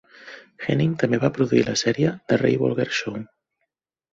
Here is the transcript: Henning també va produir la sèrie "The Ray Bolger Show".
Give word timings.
Henning 0.63 0.95
també 1.03 1.19
va 1.23 1.29
produir 1.35 1.61
la 1.67 1.75
sèrie 1.83 2.15
"The 2.33 2.41
Ray 2.45 2.59
Bolger 2.63 2.89
Show". 3.03 3.21